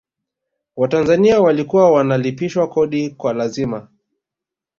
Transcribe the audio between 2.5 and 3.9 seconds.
kodi kwa lazima